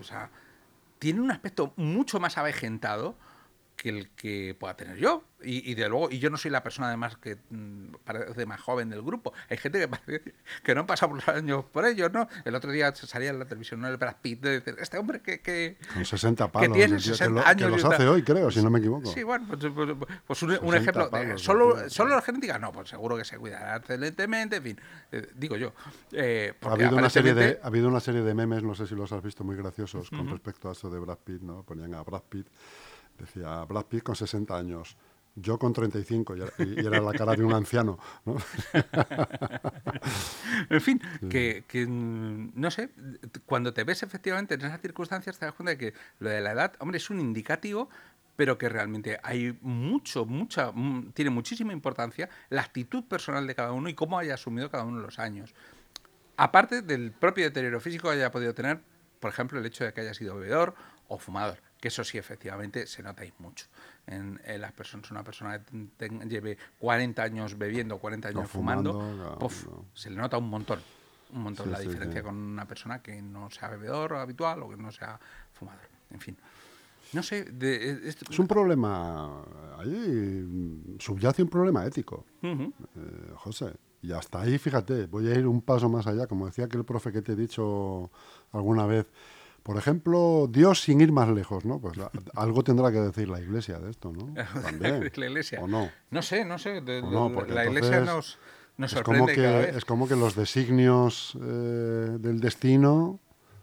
[0.00, 0.30] o sea,
[0.98, 3.16] tiene un aspecto mucho más avejentado
[3.84, 5.24] que el que pueda tener yo.
[5.46, 8.88] Y, de luego, y yo no soy la persona además que mm, parece más joven
[8.88, 9.34] del grupo.
[9.50, 12.26] Hay gente que parece que no han pasado los años por ellos, ¿no?
[12.46, 13.88] El otro día salía en la televisión ¿no?
[13.88, 17.46] el Brad Pitt de decir, este hombre que, que con 60 palos, que tiene 60
[17.46, 17.62] años.
[17.62, 19.12] Que los hace hoy, creo, si no me equivoco.
[19.12, 19.90] Sí, bueno, pues, pues,
[20.26, 21.10] pues un, ejemplo.
[21.36, 24.80] solo, solo la genética, no, pues seguro que se cuidará excelentemente, en fin,
[25.12, 25.74] eh, digo yo.
[26.10, 28.94] Eh, ha, habido una serie de, ha habido una serie de memes, no sé si
[28.94, 31.64] los has visto, muy graciosos con respecto a eso de Brad Pitt, ¿no?
[31.64, 32.46] Ponían a Brad Pitt
[33.18, 34.96] Decía Brad Pitt con 60 años,
[35.36, 37.98] yo con 35, y era, la cara de un anciano.
[38.24, 38.36] ¿no?
[40.70, 42.90] en fin, que, no sé,
[43.44, 46.52] cuando te ves efectivamente en esas circunstancias te das cuenta de que lo de la
[46.52, 47.88] edad, hombre, es un indicativo,
[48.36, 50.72] pero que realmente hay mucho, mucha,
[51.14, 55.00] tiene muchísima importancia la actitud personal de cada uno y cómo haya asumido cada uno
[55.00, 55.54] los años.
[56.36, 58.80] Aparte del propio deterioro físico que haya podido tener,
[59.20, 60.74] por ejemplo, el hecho de que haya sido bebedor
[61.06, 63.66] o fumador que eso sí, efectivamente, se nota mucho.
[64.06, 68.98] En, las personas, una persona que lleve 40 años bebiendo, 40 años fumando,
[69.92, 70.80] se le nota un montón,
[71.34, 74.90] un montón la diferencia con una persona que no sea bebedor habitual o que no
[74.90, 75.20] sea
[75.52, 75.82] fumador.
[76.10, 76.38] En fin.
[77.12, 79.44] No sé, de, eh, esto- Es un problema,
[79.78, 82.72] ahí subyace un problema ético, Ujú.
[82.96, 83.74] eh, José.
[84.00, 87.12] Y hasta ahí, fíjate, voy a ir un paso más allá, como decía aquel profe
[87.12, 88.10] que te he dicho
[88.52, 89.06] alguna vez.
[89.64, 91.80] Por ejemplo, Dios sin ir más lejos, ¿no?
[91.80, 94.32] Pues la- algo tendrá que decir la Iglesia de esto, ¿no?
[94.62, 95.10] También.
[95.16, 95.58] la iglesia.
[95.60, 95.90] ¿O no?
[96.10, 96.80] No sé, no sé.
[96.82, 98.38] de- no, la iglesia nos,
[98.76, 99.76] nos es como, sorprende cada que, vez.
[99.76, 103.18] es como que los designios eh, del destino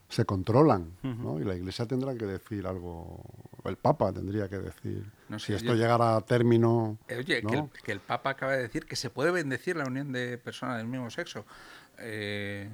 [0.10, 1.40] se controlan, ¿no?
[1.40, 3.24] Y la Iglesia tendrá que decir algo,
[3.64, 6.98] el Papa tendría que decir, No si sé, esto yo- llegara a término...
[7.08, 7.50] Eh, Oye, ¿no?
[7.50, 10.38] que, el, que el Papa acaba de decir que se puede bendecir la unión de
[10.38, 11.46] personas del mismo sexo.
[11.98, 12.70] Eh,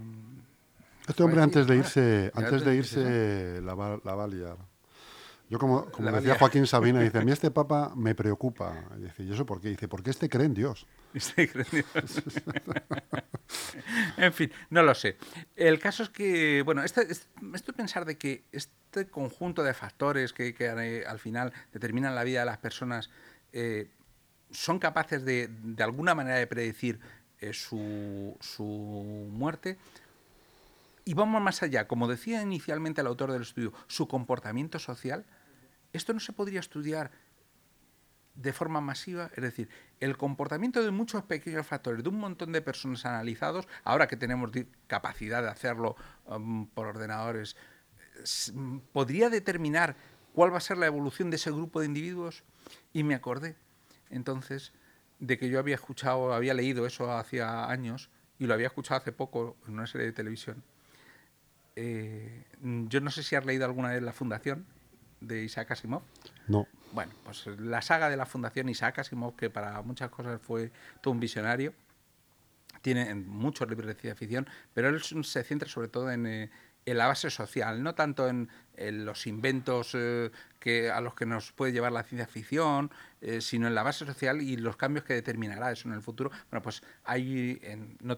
[1.07, 4.57] Este hombre antes de irse, antes te de irse la, va, la va a liar.
[5.49, 6.35] Yo como, decía.
[6.37, 8.83] Joaquín Sabina, dice, a mí este papa me preocupa.
[8.97, 9.69] Y dice, ¿y eso por qué?
[9.69, 10.85] Dice, porque este cree en Dios.
[11.13, 11.87] estoy creyendo-
[14.17, 15.15] en fin, no lo sé.
[15.55, 19.73] El caso es que, bueno, este, es- esto de pensar de que este conjunto de
[19.73, 23.09] factores que, que, al final determinan la vida de las personas
[23.53, 23.89] eh,
[24.51, 26.99] son capaces de, de alguna manera de predecir
[27.39, 28.63] eh, su, su
[29.31, 29.77] muerte.
[31.07, 35.25] Y vamos más allá, como decía inicialmente el autor del estudio, su comportamiento social,
[35.93, 37.11] esto no se podría estudiar
[38.35, 39.69] de forma masiva, es decir,
[40.01, 44.51] el comportamiento de muchos pequeños factores, de un montón de personas analizados, ahora que tenemos
[44.87, 47.55] capacidad de hacerlo um, por ordenadores,
[48.91, 49.95] podría determinar
[50.33, 52.43] cuál va a ser la evolución de ese grupo de individuos.
[52.91, 53.55] Y me acordé
[54.09, 54.73] entonces
[55.19, 59.13] de que yo había escuchado, había leído eso hacía años y lo había escuchado hace
[59.13, 60.65] poco en una serie de televisión.
[61.79, 62.43] Eh,
[62.89, 64.65] yo no sé si has leído alguna vez La Fundación
[65.21, 66.01] de Isaac Asimov.
[66.47, 66.67] No.
[66.91, 71.11] Bueno, pues la saga de la Fundación Isaac Asimov, que para muchas cosas fue todo
[71.11, 71.75] un visionario,
[72.81, 76.49] tiene muchos libros de ciencia ficción, pero él se centra sobre todo en, eh,
[76.87, 81.51] en la base social, no tanto en, los inventos eh, que, a los que nos
[81.51, 85.13] puede llevar la ciencia ficción, eh, sino en la base social y los cambios que
[85.13, 86.31] determinará eso en el futuro.
[86.49, 86.81] Bueno, pues
[87.99, 88.17] no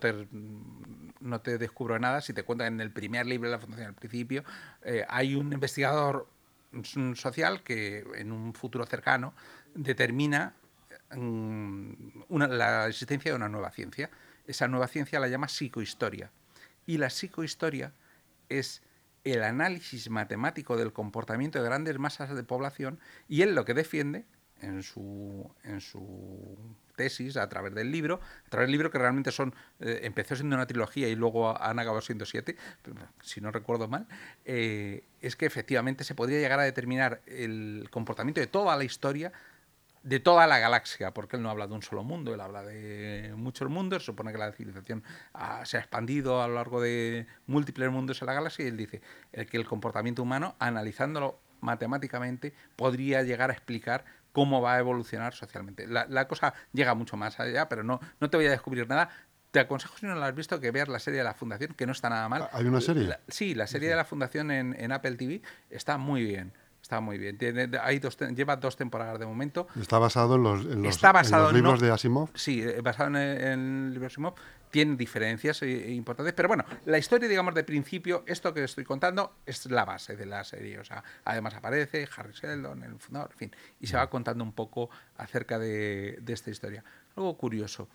[1.42, 4.44] te descubro nada si te cuento en el primer libro de la Fundación al principio,
[4.84, 6.28] eh, hay un investigador
[6.72, 9.34] mm, social que en un futuro cercano
[9.74, 10.54] determina
[11.16, 11.92] mm,
[12.28, 14.12] una- la existencia de una nueva ciencia.
[14.46, 16.30] Esa nueva ciencia la llama psicohistoria.
[16.86, 17.94] Y la psicohistoria
[18.50, 18.82] es
[19.24, 24.26] el análisis matemático del comportamiento de grandes masas de población y él lo que defiende
[24.62, 26.58] en su, en su
[26.96, 30.56] tesis a través del libro, a través del libro que realmente son, eh, empezó siendo
[30.56, 32.58] una trilogía y luego han acabado siendo siete,
[33.22, 34.08] si no recuerdo mal,
[34.46, 39.32] eh, es que efectivamente se podría llegar a determinar el comportamiento de toda la historia
[40.04, 43.34] de toda la galaxia, porque él no habla de un solo mundo, él habla de
[43.36, 47.28] muchos mundos, se supone que la civilización ah, se ha expandido a lo largo de
[47.48, 53.24] múltiples mundos en la galaxia, y él dice que el comportamiento humano, analizándolo matemáticamente, podría
[53.24, 55.88] llegar a explicar cómo va a evolucionar socialmente.
[55.88, 59.10] La, la cosa llega mucho más allá, pero no, no te voy a descubrir nada.
[59.52, 61.88] Te aconsejo, si no lo has visto, que veas la serie de la Fundación, que
[61.88, 62.48] no está nada mal.
[62.54, 63.06] ¿Hay una serie?
[63.06, 66.54] La- sí, la serie de la Fundación en, en Apple TV está muy bien.
[66.90, 67.38] Está muy bien.
[67.38, 69.68] Tiene, hay dos, lleva dos temporadas de momento.
[69.80, 72.30] Está basado en los, en los, Está en basado los en libros no- de Asimov.
[72.34, 74.34] Sí, eh, basado en el, en el libro Asimov.
[74.72, 79.36] Tiene diferencias eh, importantes, pero bueno, la historia, digamos, de principio, esto que estoy contando
[79.46, 80.80] es la base de la serie.
[80.80, 84.54] O sea, además aparece Harry Sheldon, el fundador, en fin, y se va contando un
[84.54, 86.84] poco acerca de, de esta historia.
[87.16, 87.88] Algo curioso.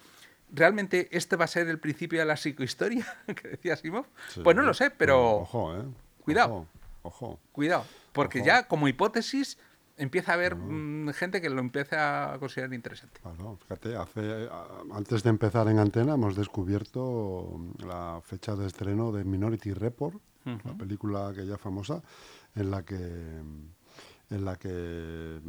[0.53, 3.05] ¿Realmente este va a ser el principio de la psicohistoria
[3.43, 4.07] que decía Asimov?
[4.29, 4.41] Sí.
[4.45, 5.83] Pues no lo sé, pero Ojo, ¿eh?
[6.21, 6.53] Cuidado.
[6.53, 6.69] Ojo.
[7.03, 7.41] ojo.
[7.51, 8.46] cuidado, porque Ojo.
[8.46, 9.59] ya como hipótesis
[9.96, 13.20] empieza a haber mm, gente que lo empieza a considerar interesante.
[13.20, 14.48] Claro, fíjate, hace,
[14.92, 20.74] antes de empezar en antena hemos descubierto la fecha de estreno de Minority Report, la
[20.77, 22.03] película que ya famosa,
[22.55, 22.96] en la que
[24.31, 25.40] en la que eh,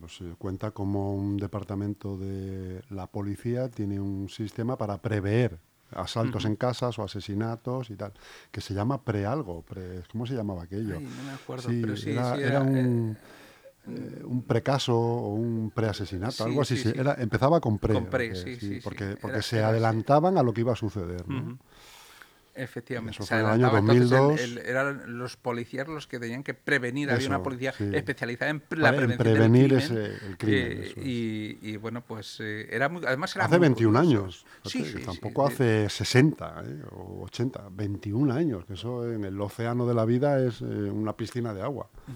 [0.00, 5.60] pues, se cuenta cómo un departamento de la policía tiene un sistema para prever
[5.94, 8.12] asaltos en casas o asesinatos y tal,
[8.50, 10.96] que se llama prealgo, pre, ¿cómo se llamaba aquello?
[10.98, 13.16] Ay, no me acuerdo, Sí, pero sí, era, sí, era era, un,
[13.88, 16.76] eh, un precaso o un preasesinato, Sí, algo así.
[16.76, 16.98] sí, sí.
[16.98, 17.94] Era, empezaba con pre.
[17.94, 18.80] Con pre, porque, sí, sí, sí.
[18.82, 21.28] porque, porque Era- se era adelantaban a lo que iba a suceder.
[21.28, 21.58] ¿no?
[22.54, 23.16] Efectivamente.
[23.22, 24.40] Eso fue en el año adelantaba, entonces, 2002.
[24.42, 27.10] el- el- eran los policías los que tenían que prevenir.
[27.10, 27.90] Había una Eso, policía sí.
[27.94, 30.18] especializada en la en prevención prevenir del ese- crimen.
[30.28, 31.06] el crimen, eh, eso es.
[31.06, 34.20] y, y, bueno, pues eh, era muy, además era Hace muy 21 curioso.
[34.20, 34.46] años.
[34.66, 36.82] Sí, sí, tampoco hace 60 ¿eh?
[36.92, 41.14] o 80, 21 años, que eso en el océano de la vida es eh, una
[41.16, 41.88] piscina de agua.
[42.08, 42.12] Eh,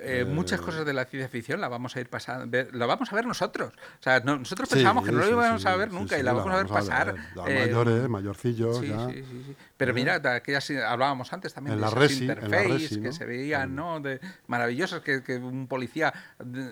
[0.00, 3.12] Eh, muchas cosas de la ciencia ficción la vamos a ir pasando, ver- la vamos
[3.12, 3.72] a ver nosotros.
[3.98, 6.20] O sea, no- nosotros Sí, pensábamos que no lo íbamos sí, a ver nunca sí,
[6.20, 7.14] y la vamos a ver pasar.
[7.34, 9.06] Ya eh, mayores, mayorcillos, Sí, ya.
[9.06, 9.56] sí, sí, sí.
[9.76, 14.00] Pero mira, aquellas hablábamos antes también En de esas Resi, Resi, que se veían, ¿no?
[14.00, 16.12] De, maravillosas, que, que un policía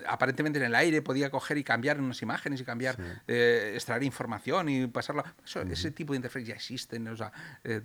[0.07, 4.69] aparentemente en el aire podía coger y cambiar unas imágenes y cambiar, eh, extraer información
[4.69, 5.35] y pasarla.
[5.45, 7.33] Eso, Ese tipo de interfaces ya existen, o sea,
[7.65, 7.81] eh,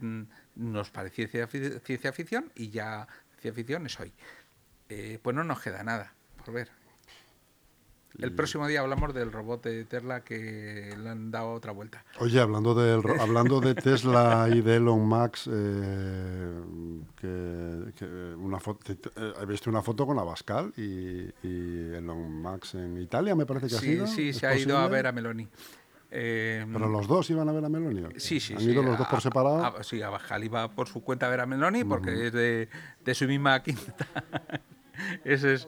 [0.55, 3.07] nos parecía ciencia, ciencia ficción y ya
[3.39, 4.11] ciencia ficción es hoy.
[4.89, 6.69] Eh, pues no nos queda nada por ver.
[8.17, 12.03] El próximo día hablamos del robot de Tesla que le han dado otra vuelta.
[12.19, 16.61] Oye, hablando, ro- hablando de Tesla y de Elon Musk, eh,
[17.15, 22.75] que, que una foto, eh, he visto una foto con Abascal y, y Elon Musk
[22.75, 24.07] en Italia, me parece que ha Sí, sido.
[24.07, 25.47] sí, ¿Es se ha ido a ver a Meloni.
[26.11, 28.03] Eh, Pero los dos iban a ver a Meloni.
[28.17, 28.71] Sí, sí, ¿Han sí.
[28.71, 29.63] ido los dos por separado?
[29.63, 32.67] a- sí, Abascal iba por su cuenta a ver a Meloni porque es de,
[33.05, 33.95] de su misma quinta.
[35.23, 35.67] Esa es,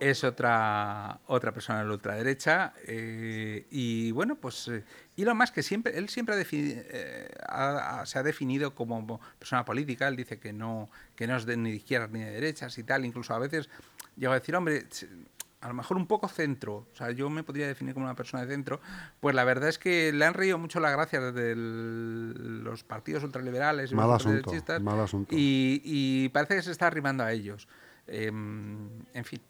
[0.00, 2.72] es otra, otra persona de la ultraderecha.
[2.86, 4.84] eh, y bueno, pues eh,
[5.16, 9.20] Elon Musk, que siempre, él siempre ha defini- eh, ha- ha- se ha definido como
[9.38, 10.08] persona política.
[10.08, 12.82] Él dice que no, que no es de, ni de izquierdas ni de derechas y
[12.84, 13.04] tal.
[13.04, 13.68] Incluso a veces
[14.16, 14.86] llega a decir, hombre,
[15.60, 18.44] a lo mejor un poco centro, o sea, yo me podría definir como una persona
[18.44, 18.80] de centro,
[19.20, 23.92] pues la verdad es que le han reído mucho la gracia de los partidos ultraliberales
[23.92, 24.50] y Mal los asunto,
[24.80, 25.34] mal asunto.
[25.36, 27.68] Y, y parece que se está arrimando a ellos.
[28.14, 29.40] Em, en fin,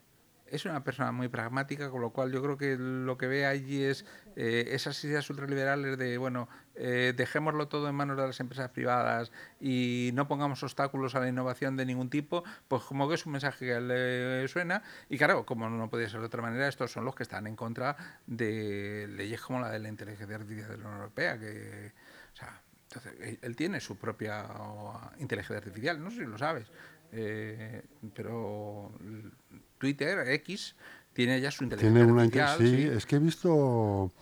[0.46, 3.82] es una persona muy pragmática, con lo cual yo creo que lo que ve allí
[3.82, 4.04] es
[4.36, 6.46] eh, esas ideas ultraliberales de, bueno,
[6.76, 11.28] eh, dejémoslo todo en manos de las empresas privadas y no pongamos obstáculos a la
[11.28, 14.82] innovación de ningún tipo, pues como que es un mensaje que le suena.
[15.08, 17.56] Y claro, como no podía ser de otra manera, estos son los que están en
[17.56, 17.96] contra
[18.26, 21.92] de leyes como la de la inteligencia artificial de la Unión Europea, que,
[22.32, 22.60] o sea,
[22.94, 24.44] entonces, él- tiene su propia
[25.18, 26.66] inteligencia artificial, no sé si lo sabes,
[27.12, 27.82] eh,
[28.14, 28.90] pero
[29.78, 30.74] Twitter, X,
[31.12, 32.58] tiene ya su inteligencia Tiene una artificial.
[32.58, 34.12] sí, es que he visto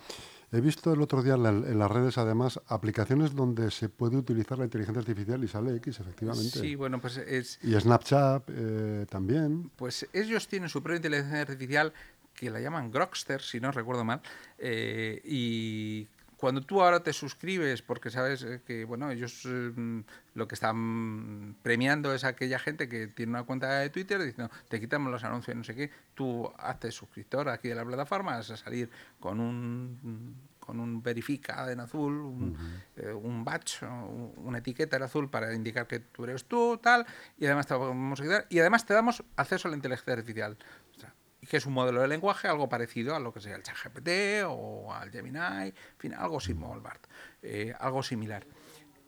[0.53, 4.17] he visto el otro día en, la- en las redes además aplicaciones donde se puede
[4.17, 6.59] utilizar la inteligencia artificial y sale X efectivamente.
[6.59, 9.71] Sí, bueno, pues es, Y Snapchat eh, también.
[9.77, 11.93] Pues ellos tienen su propia inteligencia artificial
[12.33, 14.21] que la llaman Grokster, si no recuerdo mal,
[14.57, 16.07] eh, y
[16.41, 21.55] cuando tú ahora te suscribes, porque sabes eh, que bueno ellos eh, lo que están
[21.63, 25.55] premiando es aquella gente que tiene una cuenta de Twitter diciendo te quitamos los anuncios,
[25.55, 30.35] no sé qué, tú hazte suscriptor aquí de la plataforma, vas a salir con un
[30.59, 32.57] con un verifica en azul, un,
[32.95, 37.05] eh, un un- una etiqueta en azul para indicar que tú eres tú, tal,
[37.37, 40.57] y además te vamos a ayudar, y además te damos acceso a la inteligencia artificial.
[40.95, 41.13] O sea,
[41.49, 44.93] que es un modelo de lenguaje algo parecido a lo que sería el ChatGPT o
[44.93, 47.07] al Gemini, en fin, algo similar, BART,
[47.41, 48.45] eh, algo similar.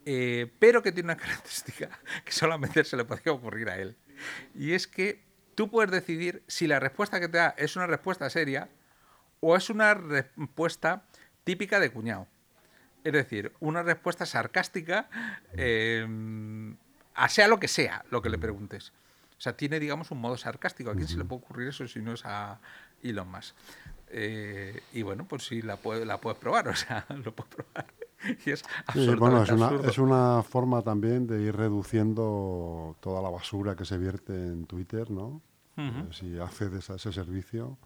[0.06, 1.90] Eh, pero que tiene una característica
[2.26, 3.96] que solamente se le podría ocurrir a él.
[4.56, 5.24] Y es que
[5.56, 8.70] tú puedes decidir si la respuesta que te da es una respuesta seria
[9.40, 11.06] o es una respuesta
[11.44, 12.28] típica de cuñado.
[13.04, 15.10] Es decir, una respuesta sarcástica
[15.54, 16.08] eh,
[17.14, 18.94] a sea lo que sea lo que le preguntes.
[19.44, 20.90] O sea, tiene, digamos, un modo sarcástico.
[20.92, 22.62] ¿A quién se le puede ocurrir eso si no es a
[23.02, 23.54] Elon Musk?
[24.08, 27.86] Eh, y bueno, pues sí, la, puede- la puedes probar, o sea, lo puedes probar.
[28.46, 33.22] Y es Sí, absolutamente bueno, es una, es una forma también de ir reduciendo toda
[33.22, 35.42] la basura que se vierte en Twitter, ¿no?
[35.78, 37.78] Eh, si accedes a ese servicio,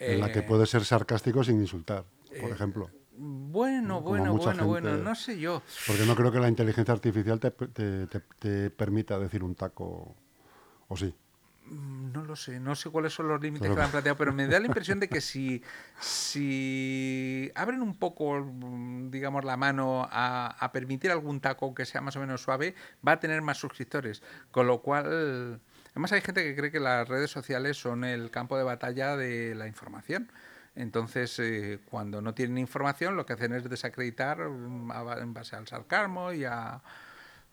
[0.00, 2.04] en la que Eh, puedes ser sarcástico sin insultar,
[2.40, 2.88] por eh, ejemplo.
[3.18, 5.60] Bueno, bueno, bueno, bueno, no sé yo.
[5.86, 10.16] Porque no creo que la inteligencia artificial te, te- te- te permita decir un taco,
[10.88, 11.14] o sí.
[11.66, 14.46] Mm, No lo sé, no sé cuáles son los límites que han planteado, pero me
[14.46, 15.62] da la impresión de que si,
[16.00, 22.00] si abren un poco, mm, digamos, la mano a, a permitir algún taco que sea
[22.00, 22.74] más o menos suave,
[23.06, 24.22] va a tener más suscriptores.
[24.50, 28.56] Con lo cual, además hay gente que cree que las redes sociales son el campo
[28.58, 30.30] de batalla de la información.
[30.76, 35.66] Entonces, eh, cuando no tienen información, lo que hacen es desacreditar mm, en base al
[35.68, 36.82] sarcasmo y a...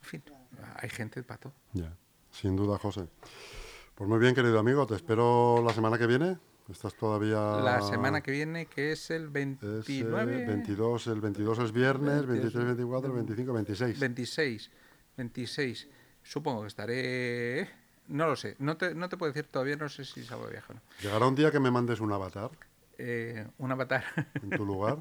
[0.01, 0.23] En fin,
[0.77, 1.53] hay gente para todo.
[2.31, 3.07] Sin duda, José.
[3.95, 6.37] Pues muy bien, querido amigo, te espero la semana que viene.
[6.71, 7.59] Estás todavía...
[7.61, 9.57] La semana que viene, que es el es, eh,
[9.87, 10.45] 29...
[10.45, 13.99] 22, el 22 es viernes, 23, 24, 25, 26.
[13.99, 14.71] 26.
[15.17, 15.89] 26.
[16.23, 17.69] Supongo que estaré...
[18.07, 18.55] No lo sé.
[18.59, 20.81] No te, no te puedo decir todavía, no sé si salgo de viaje o no.
[21.01, 22.51] Llegará un día que me mandes un avatar
[22.97, 24.03] Eh, un avatar.
[24.41, 24.97] en tu lugar.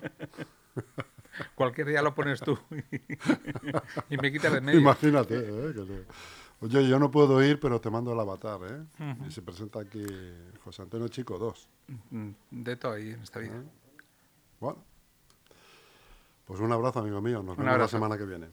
[1.55, 2.59] Cualquier día lo pones tú.
[4.11, 4.81] y me quitas de medio.
[4.81, 5.73] Imagínate, ¿eh?
[5.75, 6.05] Que te-
[6.61, 9.15] Oye, yo no puedo ir, pero te mando el avatar, ¿eh?
[9.27, 10.05] Y se presenta aquí
[10.63, 11.69] José Antonio Chico 2.
[12.11, 13.63] Mm, De todo ahí en esta vida.
[14.61, 14.79] Bueno.
[16.47, 17.43] Pues un abrazo, amigo mío.
[17.43, 18.49] Nos vemos la semana que viene.